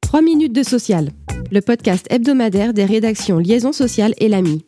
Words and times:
3 0.00 0.22
minutes 0.22 0.52
de 0.52 0.62
social, 0.62 1.10
le 1.50 1.60
podcast 1.60 2.06
hebdomadaire 2.10 2.72
des 2.72 2.84
rédactions 2.84 3.38
Liaison 3.38 3.72
sociale 3.72 4.14
et 4.18 4.28
l'AMI. 4.28 4.64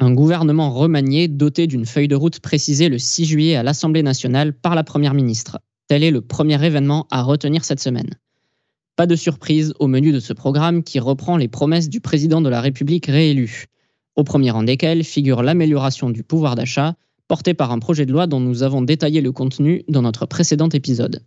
Un 0.00 0.12
gouvernement 0.12 0.70
remanié 0.70 1.28
doté 1.28 1.66
d'une 1.66 1.86
feuille 1.86 2.08
de 2.08 2.16
route 2.16 2.40
précisée 2.40 2.88
le 2.88 2.98
6 2.98 3.24
juillet 3.26 3.56
à 3.56 3.62
l'Assemblée 3.62 4.02
nationale 4.02 4.52
par 4.52 4.74
la 4.74 4.84
Première 4.84 5.14
ministre. 5.14 5.58
Tel 5.88 6.02
est 6.02 6.10
le 6.10 6.20
premier 6.20 6.64
événement 6.64 7.06
à 7.10 7.22
retenir 7.22 7.64
cette 7.64 7.80
semaine. 7.80 8.10
Pas 8.96 9.06
de 9.06 9.16
surprise 9.16 9.74
au 9.78 9.86
menu 9.86 10.12
de 10.12 10.20
ce 10.20 10.32
programme 10.32 10.82
qui 10.82 10.98
reprend 10.98 11.36
les 11.36 11.48
promesses 11.48 11.88
du 11.88 12.00
président 12.00 12.40
de 12.40 12.48
la 12.48 12.60
République 12.60 13.06
réélu, 13.06 13.66
au 14.16 14.24
premier 14.24 14.50
rang 14.50 14.62
desquelles 14.62 15.04
figure 15.04 15.42
l'amélioration 15.42 16.08
du 16.10 16.22
pouvoir 16.22 16.54
d'achat, 16.54 16.96
porté 17.28 17.54
par 17.54 17.72
un 17.72 17.78
projet 17.78 18.06
de 18.06 18.12
loi 18.12 18.26
dont 18.26 18.40
nous 18.40 18.62
avons 18.62 18.82
détaillé 18.82 19.20
le 19.20 19.32
contenu 19.32 19.84
dans 19.88 20.02
notre 20.02 20.26
précédent 20.26 20.68
épisode. 20.68 21.22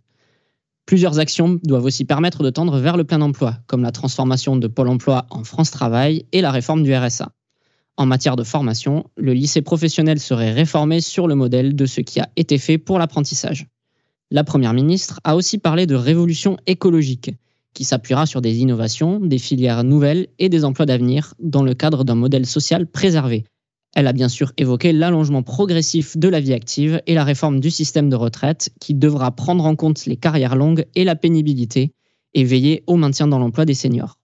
Plusieurs 0.86 1.18
actions 1.18 1.60
doivent 1.62 1.84
aussi 1.84 2.04
permettre 2.04 2.42
de 2.42 2.50
tendre 2.50 2.78
vers 2.78 2.96
le 2.96 3.04
plein 3.04 3.20
emploi, 3.20 3.58
comme 3.66 3.82
la 3.82 3.92
transformation 3.92 4.56
de 4.56 4.66
Pôle 4.66 4.88
emploi 4.88 5.26
en 5.30 5.44
France 5.44 5.70
Travail 5.70 6.26
et 6.32 6.40
la 6.40 6.50
réforme 6.50 6.82
du 6.82 6.94
RSA. 6.94 7.32
En 7.96 8.06
matière 8.06 8.36
de 8.36 8.44
formation, 8.44 9.04
le 9.16 9.34
lycée 9.34 9.62
professionnel 9.62 10.18
serait 10.18 10.52
réformé 10.52 11.00
sur 11.00 11.28
le 11.28 11.34
modèle 11.34 11.76
de 11.76 11.86
ce 11.86 12.00
qui 12.00 12.18
a 12.18 12.30
été 12.36 12.58
fait 12.58 12.78
pour 12.78 12.98
l'apprentissage. 12.98 13.66
La 14.30 14.42
Première 14.42 14.72
ministre 14.72 15.20
a 15.22 15.36
aussi 15.36 15.58
parlé 15.58 15.86
de 15.86 15.94
révolution 15.94 16.56
écologique, 16.66 17.32
qui 17.74 17.84
s'appuiera 17.84 18.26
sur 18.26 18.40
des 18.40 18.58
innovations, 18.58 19.20
des 19.20 19.38
filières 19.38 19.84
nouvelles 19.84 20.28
et 20.38 20.48
des 20.48 20.64
emplois 20.64 20.86
d'avenir 20.86 21.34
dans 21.40 21.62
le 21.62 21.74
cadre 21.74 22.04
d'un 22.04 22.14
modèle 22.14 22.46
social 22.46 22.86
préservé. 22.86 23.44
Elle 23.94 24.06
a 24.06 24.12
bien 24.12 24.28
sûr 24.28 24.52
évoqué 24.56 24.92
l'allongement 24.92 25.42
progressif 25.42 26.16
de 26.16 26.28
la 26.28 26.40
vie 26.40 26.52
active 26.52 27.02
et 27.06 27.14
la 27.14 27.24
réforme 27.24 27.60
du 27.60 27.70
système 27.70 28.08
de 28.08 28.16
retraite 28.16 28.70
qui 28.80 28.94
devra 28.94 29.32
prendre 29.32 29.64
en 29.64 29.74
compte 29.74 30.06
les 30.06 30.16
carrières 30.16 30.54
longues 30.54 30.86
et 30.94 31.04
la 31.04 31.16
pénibilité 31.16 31.92
et 32.34 32.44
veiller 32.44 32.84
au 32.86 32.96
maintien 32.96 33.26
dans 33.26 33.38
l'emploi 33.38 33.64
des 33.64 33.74
seniors. 33.74 34.18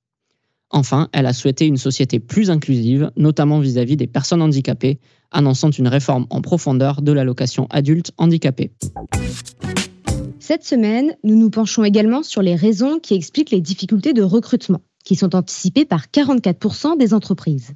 Enfin, 0.70 1.08
elle 1.12 1.27
a 1.27 1.33
souhaité 1.33 1.67
une 1.67 1.77
société 1.77 2.19
plus 2.19 2.50
inclusive, 2.50 3.11
notamment 3.17 3.61
vis-à-vis 3.61 3.97
des 3.97 4.06
personnes 4.06 4.42
handicapées, 4.42 4.98
annonçant 5.31 5.70
une 5.70 5.89
réforme 5.89 6.27
en 6.30 6.41
profondeur 6.42 7.03
de 7.03 7.12
l'allocation 7.12 7.67
adulte 7.70 8.12
handicapé. 8.19 8.73
Cette 10.39 10.64
semaine, 10.64 11.17
nous 11.25 11.36
nous 11.36 11.51
penchons 11.51 11.84
également 11.84 12.23
sur 12.23 12.42
les 12.42 12.55
raisons 12.55 12.98
qui 13.01 13.14
expliquent 13.14 13.51
les 13.51 13.61
difficultés 13.61 14.12
de 14.12 14.23
recrutement, 14.23 14.80
qui 15.05 15.17
sont 15.17 15.34
anticipées 15.34 15.84
par 15.84 16.06
44% 16.06 16.98
des 16.98 17.14
entreprises. 17.14 17.73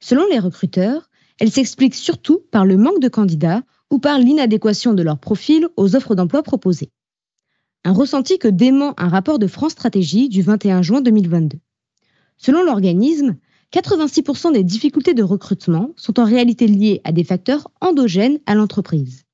Selon 0.00 0.26
les 0.30 0.38
recruteurs, 0.38 1.08
elles 1.38 1.50
s'expliquent 1.50 1.94
surtout 1.94 2.40
par 2.50 2.64
le 2.64 2.76
manque 2.76 3.00
de 3.00 3.08
candidats 3.08 3.62
ou 3.90 3.98
par 3.98 4.18
l'inadéquation 4.18 4.94
de 4.94 5.02
leur 5.02 5.18
profil 5.18 5.68
aux 5.76 5.96
offres 5.96 6.14
d'emploi 6.14 6.42
proposées. 6.42 6.90
Un 7.84 7.92
ressenti 7.92 8.38
que 8.38 8.48
dément 8.48 8.94
un 8.96 9.08
rapport 9.08 9.38
de 9.38 9.46
France 9.46 9.72
Stratégie 9.72 10.28
du 10.28 10.42
21 10.42 10.82
juin 10.82 11.00
2022. 11.00 11.58
Selon 12.36 12.64
l'organisme, 12.64 13.36
86% 13.72 14.52
des 14.52 14.64
difficultés 14.64 15.14
de 15.14 15.22
recrutement 15.22 15.90
sont 15.96 16.18
en 16.20 16.24
réalité 16.24 16.66
liées 16.66 17.00
à 17.04 17.12
des 17.12 17.24
facteurs 17.24 17.68
endogènes 17.80 18.38
à 18.46 18.54
l'entreprise. 18.54 19.24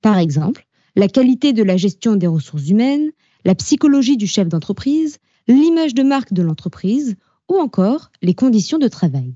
Par 0.00 0.18
exemple, 0.18 0.66
la 0.96 1.08
qualité 1.08 1.52
de 1.52 1.62
la 1.62 1.76
gestion 1.76 2.16
des 2.16 2.26
ressources 2.26 2.68
humaines, 2.68 3.10
la 3.44 3.54
psychologie 3.54 4.16
du 4.16 4.26
chef 4.26 4.48
d'entreprise, 4.48 5.18
l'image 5.48 5.94
de 5.94 6.02
marque 6.02 6.32
de 6.32 6.42
l'entreprise 6.42 7.16
ou 7.48 7.56
encore 7.56 8.10
les 8.20 8.34
conditions 8.34 8.78
de 8.78 8.88
travail. 8.88 9.34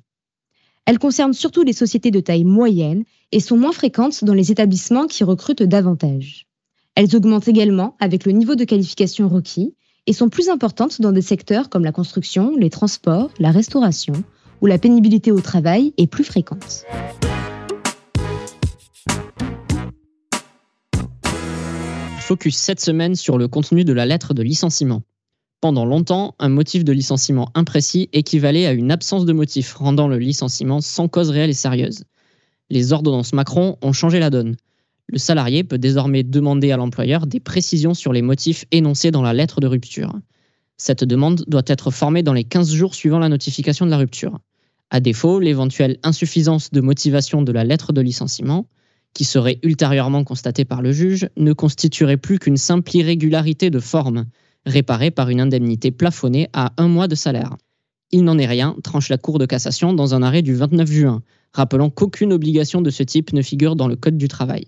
Elles 0.87 1.01
concernent 1.01 1.35
surtout 1.35 1.65
les 1.65 1.73
sociétés 1.73 2.13
de 2.13 2.21
taille 2.21 2.45
moyenne 2.45 3.03
et 3.33 3.41
sont 3.41 3.57
moins 3.57 3.73
fréquentes 3.73 4.25
dans 4.25 4.35
les 4.35 4.53
établissements 4.53 5.09
qui 5.09 5.25
recrutent 5.25 5.65
davantage. 5.65 6.47
Elles 6.95 7.17
augmentent 7.17 7.49
également 7.49 7.97
avec 7.99 8.25
le 8.25 8.31
niveau 8.31 8.55
de 8.55 8.65
qualification 8.65 9.29
requis 9.29 9.75
et 10.07 10.13
sont 10.13 10.29
plus 10.29 10.49
importantes 10.49 11.01
dans 11.01 11.11
des 11.11 11.23
secteurs 11.23 11.69
comme 11.69 11.85
la 11.85 11.91
construction, 11.91 12.57
les 12.57 12.71
transports, 12.71 13.31
la 13.41 13.51
restauration, 13.51 14.15
où 14.61 14.67
la 14.67 14.79
pénibilité 14.79 15.33
au 15.33 15.41
travail 15.41 15.93
est 15.99 16.07
plus 16.07 16.25
fréquente. 16.25 16.85
focus 22.27 22.57
cette 22.57 22.81
semaine 22.81 23.15
sur 23.15 23.39
le 23.39 23.47
contenu 23.47 23.85
de 23.85 23.93
la 23.93 24.05
lettre 24.05 24.35
de 24.35 24.43
licenciement. 24.43 25.03
Pendant 25.67 25.85
longtemps, 25.85 26.37
un 26.39 26.49
motif 26.49 26.85
de 26.85 26.93
licenciement 26.93 27.51
imprécis 27.57 28.09
équivalait 28.13 28.67
à 28.67 28.73
une 28.73 28.93
absence 28.93 29.25
de 29.25 29.33
motif, 29.33 29.75
rendant 29.75 30.07
le 30.07 30.17
licenciement 30.17 30.81
sans 30.81 31.09
cause 31.09 31.31
réelle 31.31 31.51
et 31.51 31.55
sérieuse. 31.55 32.05
Les 32.71 32.93
ordonnances 32.93 33.33
Macron 33.33 33.77
ont 33.83 33.93
changé 33.93 34.21
la 34.21 34.31
donne. 34.31 34.55
Le 35.09 35.19
salarié 35.19 35.65
peut 35.65 35.79
désormais 35.79 36.23
demander 36.23 36.71
à 36.71 36.77
l'employeur 36.77 37.27
des 37.27 37.41
précisions 37.41 37.95
sur 37.95 38.13
les 38.13 38.23
motifs 38.23 38.65
énoncés 38.71 39.11
dans 39.11 39.23
la 39.23 39.35
lettre 39.35 39.61
de 39.61 39.67
rupture. 39.67 40.15
Cette 40.77 41.03
demande 41.03 41.43
doit 41.49 41.65
être 41.67 41.91
formée 41.91 42.23
dans 42.23 42.33
les 42.33 42.45
15 42.45 42.73
jours 42.73 42.95
suivant 42.95 43.19
la 43.19 43.29
notification 43.29 43.87
de 43.87 43.91
la 43.91 43.99
rupture. 43.99 44.39
À 44.91 45.01
défaut, 45.01 45.41
l'éventuelle 45.41 45.99
insuffisance 46.05 46.71
de 46.71 46.81
motivation 46.81 47.43
de 47.43 47.51
la 47.51 47.65
lettre 47.65 47.93
de 47.93 48.03
licenciement 48.03 48.69
qui 49.15 49.25
serait 49.25 49.59
ultérieurement 49.65 50.23
constatée 50.23 50.65
par 50.65 50.83
le 50.83 50.93
juge, 50.93 51.29
ne 51.37 51.55
constituerait 51.55 52.19
plus 52.19 52.39
qu'une 52.39 52.59
simple 52.59 52.95
irrégularité 52.95 53.71
de 53.71 53.81
forme, 53.81 54.27
réparée 54.67 55.11
par 55.11 55.31
une 55.31 55.41
indemnité 55.41 55.91
plafonnée 55.91 56.49
à 56.53 56.73
un 56.77 56.89
mois 56.89 57.09
de 57.09 57.15
salaire. 57.15 57.57
Il 58.13 58.25
n'en 58.25 58.39
est 58.39 58.47
rien, 58.47 58.77
tranche 58.85 59.09
la 59.09 59.19
Cour 59.19 59.39
de 59.39 59.47
cassation 59.47 59.93
dans 59.93 60.15
un 60.15 60.23
arrêt 60.23 60.43
du 60.43 60.55
29 60.55 60.91
juin, 60.91 61.23
rappelant 61.53 61.91
qu'aucune 61.91 62.33
obligation 62.33 62.83
de 62.83 62.91
ce 62.91 63.03
type 63.03 63.33
ne 63.33 63.43
figure 63.43 63.77
dans 63.77 63.89
le 63.89 63.97
Code 63.97 64.19
du 64.19 64.29
travail. 64.29 64.67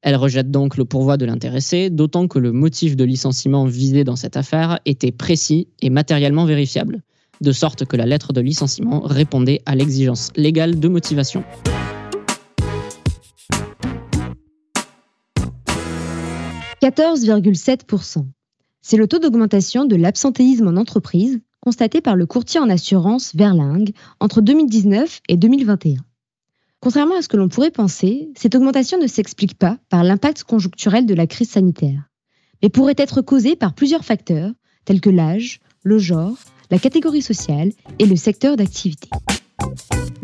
Elle 0.00 0.16
rejette 0.16 0.50
donc 0.50 0.76
le 0.76 0.84
pourvoi 0.84 1.16
de 1.16 1.24
l'intéressé, 1.24 1.90
d'autant 1.90 2.26
que 2.26 2.40
le 2.40 2.50
motif 2.50 2.96
de 2.96 3.04
licenciement 3.04 3.66
visé 3.66 4.02
dans 4.02 4.16
cette 4.16 4.36
affaire 4.36 4.80
était 4.84 5.12
précis 5.12 5.68
et 5.80 5.90
matériellement 5.90 6.44
vérifiable, 6.44 7.02
de 7.40 7.52
sorte 7.52 7.84
que 7.84 7.96
la 7.96 8.06
lettre 8.06 8.32
de 8.32 8.40
licenciement 8.40 9.00
répondait 9.00 9.62
à 9.64 9.76
l'exigence 9.76 10.32
légale 10.34 10.80
de 10.80 10.88
motivation. 10.88 11.44
14,7%. 16.82 18.26
C'est 18.82 18.96
le 18.96 19.06
taux 19.06 19.20
d'augmentation 19.20 19.84
de 19.84 19.96
l'absentéisme 19.96 20.66
en 20.66 20.76
entreprise 20.76 21.40
constaté 21.60 22.00
par 22.00 22.16
le 22.16 22.26
courtier 22.26 22.58
en 22.58 22.68
assurance 22.68 23.34
Verling 23.36 23.92
entre 24.18 24.40
2019 24.40 25.20
et 25.28 25.36
2021. 25.36 26.00
Contrairement 26.80 27.16
à 27.16 27.22
ce 27.22 27.28
que 27.28 27.36
l'on 27.36 27.48
pourrait 27.48 27.70
penser, 27.70 28.32
cette 28.36 28.56
augmentation 28.56 28.98
ne 29.00 29.06
s'explique 29.06 29.56
pas 29.56 29.78
par 29.88 30.02
l'impact 30.02 30.42
conjoncturel 30.42 31.06
de 31.06 31.14
la 31.14 31.28
crise 31.28 31.50
sanitaire, 31.50 32.02
mais 32.60 32.68
pourrait 32.68 32.96
être 32.98 33.22
causée 33.22 33.54
par 33.54 33.72
plusieurs 33.72 34.04
facteurs 34.04 34.50
tels 34.84 35.00
que 35.00 35.10
l'âge, 35.10 35.60
le 35.84 35.98
genre, 35.98 36.36
la 36.72 36.80
catégorie 36.80 37.22
sociale 37.22 37.70
et 38.00 38.06
le 38.06 38.16
secteur 38.16 38.56
d'activité. 38.56 39.08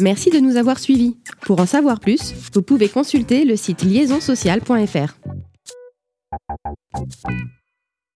Merci 0.00 0.30
de 0.30 0.40
nous 0.40 0.56
avoir 0.56 0.80
suivis. 0.80 1.16
Pour 1.42 1.60
en 1.60 1.66
savoir 1.66 2.00
plus, 2.00 2.34
vous 2.52 2.62
pouvez 2.62 2.88
consulter 2.88 3.44
le 3.44 3.54
site 3.54 3.84
liaisonsociale.fr. 3.84 5.14